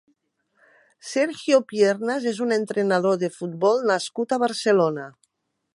[1.09, 5.07] Sergio Piernas és un entrenador de futbol nascut a Barcelona.